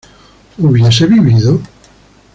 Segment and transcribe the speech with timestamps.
[0.57, 1.61] ¿hubiese vivido?